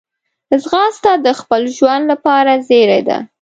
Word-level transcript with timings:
ځغاسته 0.61 1.11
د 1.25 1.27
خپل 1.39 1.61
ژوند 1.75 2.03
لپاره 2.11 2.51
زېری 2.67 3.01
ده 3.07 3.17